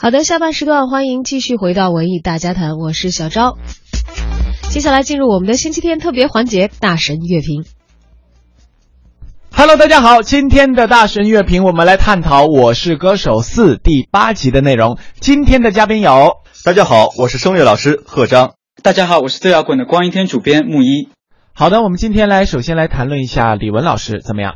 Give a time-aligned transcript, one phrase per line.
[0.00, 3.58] 好的，下半时段欢迎继续回到文艺大家谈，我是小昭。
[4.70, 7.64] 接下来进入我们的星期天特别环节——大神乐评。
[9.50, 14.98] Hello，大家好，今天的大神乐评，我们来探讨《我是歌手四》第八集的内容。
[15.18, 16.34] 今天的嘉宾有，
[16.64, 18.52] 大家好，我是声乐老师贺章。
[18.84, 21.08] 大家好，我是最摇滚的光一天主编木一。
[21.54, 24.54] 好的，我们今天来首先来谈论一下李玟老师怎么样？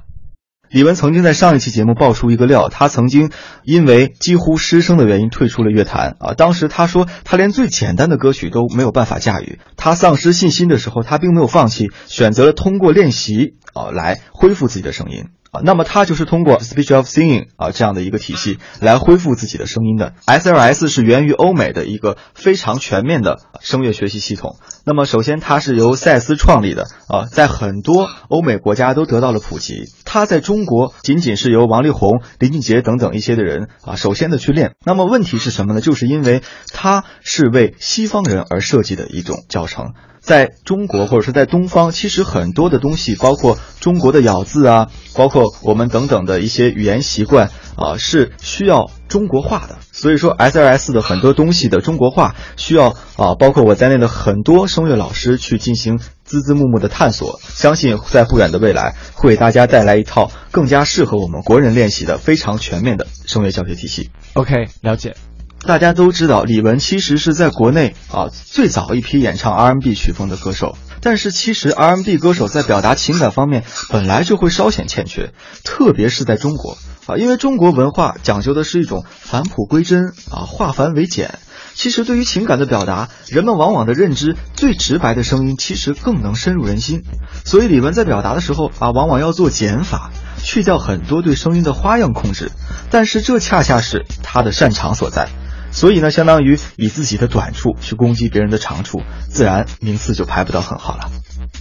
[0.72, 3.30] 李玟曾经在上一期节目爆出一个料，她曾经
[3.62, 6.32] 因为几乎失声的原因退出了乐坛啊。
[6.32, 9.58] 当时她说，她连最简单的歌曲都没有办法驾驭。
[9.76, 15.26] 她丧失信心的时候，她并没有放弃，选择了通过练习啊来恢复自己的声音。
[15.52, 20.14] 啊，那么它就是通过 speech of singing 啊这样的一个体系来恢复自己的声音的。
[20.24, 24.56] SLS 是源于欧美的一个非常全面的声乐学习系统。
[24.86, 29.84] 那么首先它是由赛斯创立的啊，在很多欧美国家都得到了普及。
[30.06, 34.72] 它在中国仅仅是由王力宏、林俊杰等等一些的人啊首先的去练。
[34.86, 35.82] 那么问题是什么呢？
[35.82, 36.40] 就是因为
[36.72, 39.92] 它是为西方人而设计的一种教程。
[40.22, 49.78] 在中国或者是在东方，其实很多的东西，包括中国的咬字啊，包括我们等等的一些语言习惯啊，是需要中国化的。
[49.90, 57.40] 所以说，SLS 的很多东西的中国化需要啊，包括我在内的很多声乐老师去进行孜孜木木的探索。
[57.42, 64.10] 相信在不远的未来，会给大家带来一套更加适合我们国人练习的非常全面的声乐教学体系。
[64.34, 65.16] OK，了解。
[65.64, 70.76] 大家都知道，李玟其实是在国内啊最早一批演唱 R&B 曲风的歌手。
[71.00, 75.32] 但是其实 R&B 歌手在表达情感方面本来就会稍显欠缺，
[75.64, 81.38] 特别是在中国啊，因为中国文化讲究的是一种返璞归真啊，化繁为简。
[81.74, 87.02] 其实对于情感的表达，人们往往的认知最直白的声音，其实更能深入人心。
[87.44, 90.10] 所以李玟在表达的时候啊，往往要做减法，
[90.42, 92.50] 去掉很多对声音的花样控制。
[92.90, 95.28] 但是这恰恰是他的擅长所在。
[95.72, 101.10] 所以呢，相当于以自己的短处去攻击别人的长处，自然名次就排不到很好了。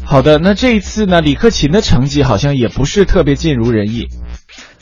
[0.03, 4.09] 好的，那这一次呢，李克勤的成绩好像也不是特别尽如人意。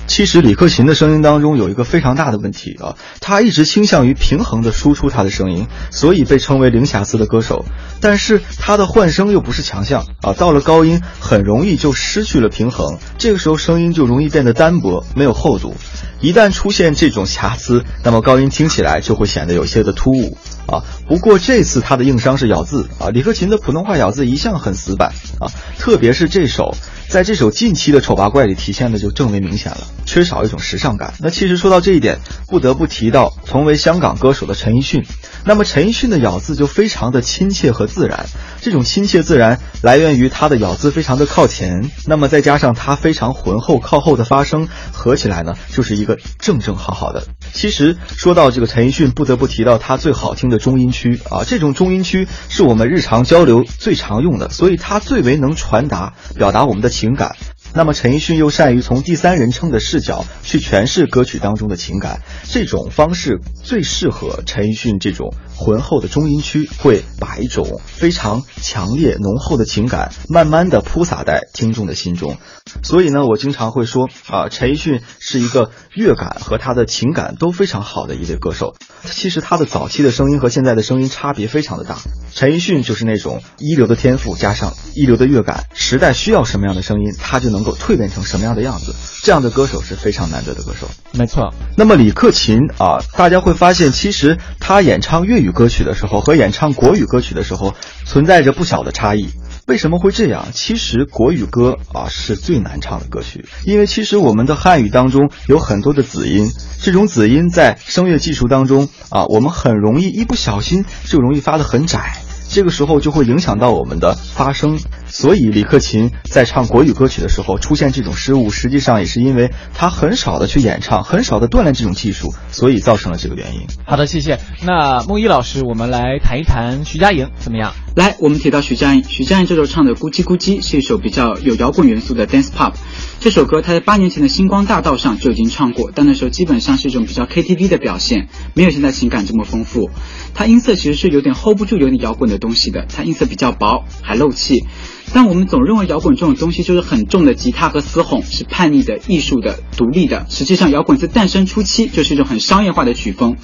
[0.07, 7.63] 其实李克勤的声音当中有一个非常大的问题啊，他一直倾向于平衡的输出他的声音，所以被称为零瑕疵的歌手。
[8.01, 15.75] 但是他的换声又不是强项啊，到了高音很容易就失去了平衡，这个时候声音就容易变得单薄，没有厚度。
[16.21, 20.37] 一旦出现这种瑕疵，那么高音听起来就会显得有些的突兀
[20.67, 20.83] 啊。
[21.07, 25.47] 不过这次他的硬伤是咬字啊，李克勤的普通话咬字一向很死板啊，
[25.77, 26.75] 特别是这首，
[27.09, 31.15] 在这首近期的丑八怪里体现的就更为明显了，缺少一种时尚感。
[31.19, 35.03] 那其实说到这一点，不得不提到同为香港歌手的陈奕迅。
[35.43, 38.27] 那么陈奕迅的咬字就非常的亲切和自然，
[38.61, 47.23] 这种亲切自然来源于他的咬字非常的靠前，那么再加上他非常浑厚靠后的发声，合起来呢就是一个正正好好的。
[47.53, 57.35] 其实说到这个陈奕迅，不得不提到他最好听的中音区啊，这种中音区是我们日常交流最常用的，所以它最为能传达表达我们的情感。
[57.71, 72.37] 那么陈奕迅又善于从第三人称的视角去诠释歌曲当中的情感，这种方式最适合陈奕迅这种浑厚的中音区，会把一种非常强烈浓厚的情感慢慢的铺洒在听众的心中。
[72.81, 78.75] 所以呢，我经常会说啊，陈奕迅是一个乐感和他的情感都非常好的一位歌手。
[79.03, 81.97] 其实他的早期的声音和现在的声音差别非常的大。
[82.33, 88.95] 陈奕迅就是那种一流的天赋加上一流的乐感，时代需要什么样的声音，他就能够蜕变成什么样的样子。
[89.23, 90.87] 这样的歌手是非常难得的歌手。
[91.11, 91.53] 没错。
[91.75, 99.29] 那么李克勤啊，大家会发现，其实他演唱粤语歌曲的时候和演唱国语歌曲的时候存在着不小的差异。
[99.67, 100.47] 为什么会这样？
[100.51, 106.49] 其实国语歌啊是最难唱的歌曲，因为其实我们的汉语当中有很多的子音，
[106.81, 112.17] 这种子音在声乐技术当中啊，我们很容易一不小心就容易发得很窄。
[112.51, 123.67] 这个时候就会影响到我们的发声，所以李克勤在唱国语歌曲的时候出现这种失误，实际上也是因为他很少的去演唱，很少的锻炼这种技术，所以造成了这个原因。
[123.85, 124.39] 好的，谢谢。
[124.63, 127.71] 那木一老师，我们来谈一谈徐佳莹怎么样？
[127.95, 132.73] 来，我们提到徐佳莹，徐佳莹这首唱的《咕叽咕叽》是一首比较有摇滚元素的 dance pop。
[133.19, 139.89] 这首歌他在八年前的星光大道上就已经唱过，但那时候基本上是一种比较 KTV 的表现，没有现在情感这么丰富。
[140.33, 144.63] 它音色其实是有点 hold 不住有点摇滚的东西的，它音色比较薄，还漏气。
[145.11, 150.27] 但我们总认为摇滚这种东西就是很重的吉他和嘶吼，是叛逆的、艺术的、独立的。
[150.29, 153.35] 实际上，摇滚自诞生初期就是一种很商业化的曲风，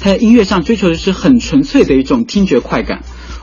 [0.00, 3.02] 它在音乐上追求的是很纯粹的一种听觉快感。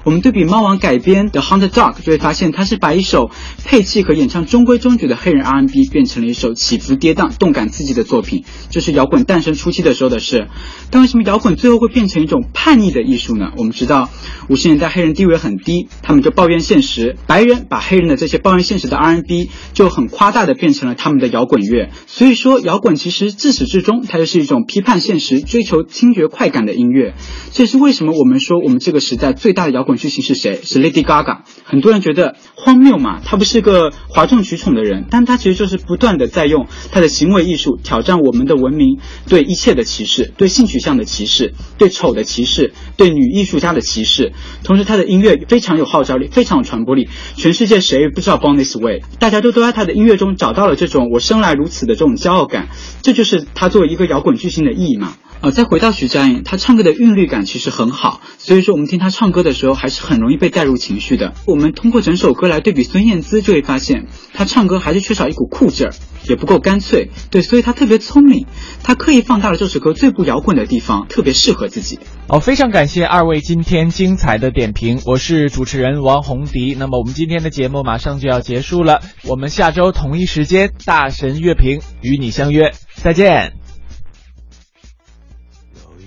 [0.09, 3.29] 我们对比猫王改编的《Hunt Dog》，就会发现他是把一首
[3.63, 8.43] 配器和演唱中规中矩的黑人 R&B 变成了一首起伏跌宕、动感刺激的作品。
[8.71, 10.47] 这是摇滚诞生初期的时候的事。
[10.89, 13.51] 但为什么摇滚最后会变成一种叛逆的艺术呢？
[13.55, 14.09] 我们知道，
[14.49, 21.91] 五十年代黑人地位很低，他们就抱怨现实，白人把黑人的这些抱怨现实的 R&B 就很夸大的变成了他们的摇滚乐。
[22.07, 27.13] 所以说，摇滚其实自始至终，它就是一种批判现实、追求听觉快感的音乐。
[27.51, 30.59] 这也是为什么我们说我们这个时代最大的摇滚巨星是谁？
[30.63, 31.41] 是 Lady Gaga。
[31.63, 44.33] 很多人觉得荒谬嘛，她不是个哗众取宠的人，但她其实就是不断的在用她的行为艺术挑战我们的文明对一切的歧视，对性取向的歧视，对丑的歧视，对女艺术家的歧视。
[44.63, 47.09] 同时，她的音乐非常有号召力，非常有传播力。
[47.35, 49.01] 全世界谁不知道 Born This Way？
[49.19, 52.69] 大家都都在她的音乐中找到了这种我生来如此的这种骄傲感。
[53.01, 55.13] 这就是她作为一个摇滚巨星的意义嘛。
[55.41, 61.33] 呃，再回到徐佳莹，她唱歌的韵律感其实很好，所以说我们听她唱歌的时候还是很容易被带入情绪的。
[61.47, 65.93] 我们通过整首歌来对比孙燕姿，就会发现她唱歌还是缺少一股酷劲儿，
[66.27, 67.09] 也不够干脆。
[67.31, 68.47] 对，所以她特别聪明，
[68.83, 71.99] 她刻意放大了这首歌最不摇滚的地方，特别适合自己。
[72.27, 76.75] 好，非常感谢二位今天精彩的点评，我是主持人王红迪。
[76.77, 83.58] 那么我们今天的节目马上就要结束了，我们下周同一时间大神乐评与你相约，再见。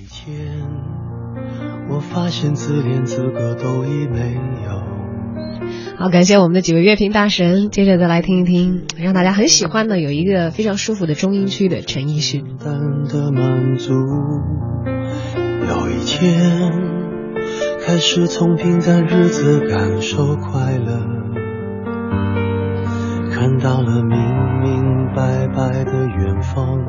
[0.08, 0.66] 天，
[1.90, 4.82] 我发现自恋资格都已没有。
[5.98, 7.70] 好，感谢我们的几位乐评大神。
[7.70, 12.56] 接着再来听一听，让大家很喜欢的，有一个非常舒服的中音区的陈奕迅。
[12.58, 13.92] 单的满足，
[15.68, 16.72] 有一天
[17.84, 21.06] 开始从平淡日子感受快乐，
[23.30, 24.18] 看到了明
[24.62, 26.80] 明白白的远方，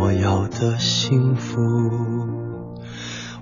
[0.00, 1.60] 我要的幸福。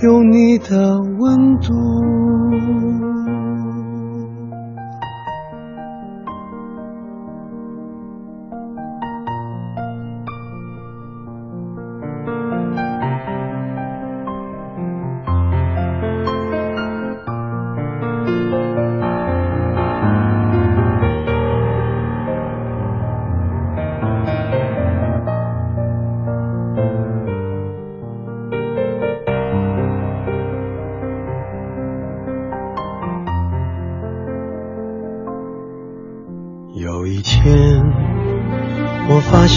[0.00, 2.27] 有你的温度。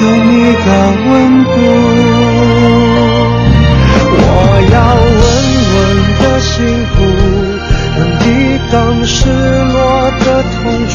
[0.00, 0.68] 有你的
[1.06, 1.10] 温
[1.44, 1.50] 度，
[4.18, 4.20] 我
[4.72, 4.74] 要
[5.18, 5.22] 稳
[5.72, 5.76] 稳
[6.18, 6.50] 的幸
[6.92, 6.96] 福，
[7.98, 8.24] 能抵
[8.72, 8.72] 挡
[9.04, 9.76] 失落
[10.24, 10.54] 的痛
[10.88, 10.94] 楚。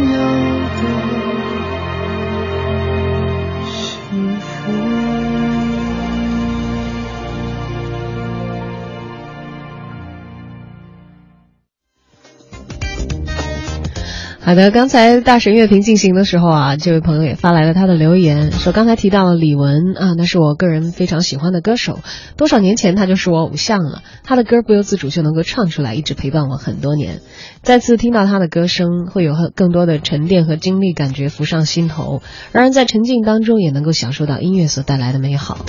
[14.51, 21.99] 好的，刚才大神乐评进行的时候啊，这位朋友也发来了他的留言，说刚才提到了李玟啊，那是我个人非常喜欢的歌手，
[22.35, 27.21] 多少年前他就是我偶像了，他的歌不由自主就能够唱出来，一直陪伴我很多年。
[27.61, 35.59] 再次听到他的歌声，会有更多的沉淀和经历感觉浮上心头，让人在沉浸当中也能够享受到音乐所带来的美好。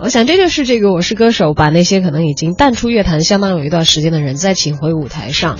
[0.00, 5.56] 我想这就是这个《我是歌手》把那些可能已经淡出乐坛相当有一段时间的人再请回舞台上，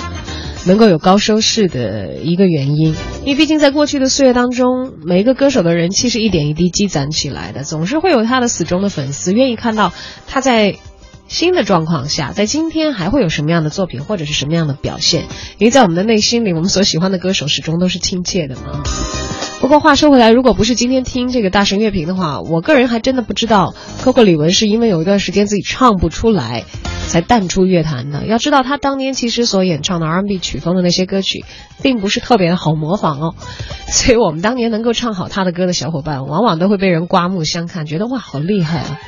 [0.67, 2.95] 能够有高收视的一个原因。
[3.25, 9.93] 因为毕竟在过去的岁月当中，每一个歌手的人气是一点一滴积攒起来的，总是会有他的死忠的粉丝愿意看到
[10.27, 10.77] 他在
[11.29, 15.23] 新的状况下，在今天还会有什么样的作品或者是什么样的表现。
[15.59, 18.83] 因为在我们的内心里，我们所喜欢的歌手始终都是亲切的嘛。
[19.61, 26.65] 不过话说回来，如果不是今天听这个大神乐评的话，我个人还真的不知道 Coco 李玟是因为有一段时间自己唱不出来，
[27.11, 28.25] 才淡出乐坛的。
[28.25, 31.45] 要知道，他当年其实所演唱的 R&B 曲风的那些歌曲，
[31.83, 33.35] 并不是特别的好模仿哦。
[33.91, 39.01] 所以我们当年能够唱好他的歌的小伙伴，往往都会被人刮目相看，觉得哇，好厉害啊！